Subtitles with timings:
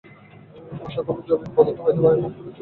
[0.77, 2.29] আত্মা কোন যৌগিক পদার্থ হইতে পারে না।